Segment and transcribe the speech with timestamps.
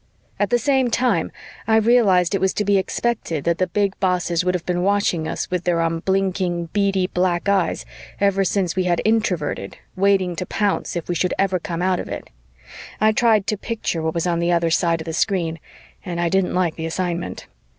[0.39, 1.31] At the same time,
[1.67, 5.27] I realized it was to be expected that the big bosses would have been watching
[5.27, 7.85] us with their unblinking beady black eyes
[8.19, 12.09] ever since we had Introverted waiting to pounce if we should ever come out of
[12.09, 12.31] it.
[12.99, 15.59] I tried to picture what was on the other side of the screen
[16.03, 17.45] and I didn't like the assignment.